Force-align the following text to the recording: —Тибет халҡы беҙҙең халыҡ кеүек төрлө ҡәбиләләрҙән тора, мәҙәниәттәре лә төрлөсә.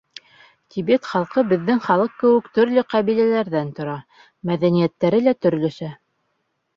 —Тибет 0.75 1.03
халҡы 1.09 1.41
беҙҙең 1.49 1.81
халыҡ 1.87 2.15
кеүек 2.23 2.47
төрлө 2.55 2.83
ҡәбиләләрҙән 2.93 3.69
тора, 3.81 3.99
мәҙәниәттәре 4.51 5.21
лә 5.27 5.35
төрлөсә. 5.47 5.91